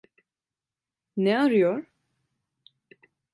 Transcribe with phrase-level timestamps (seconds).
[1.17, 1.85] Ne arıyor?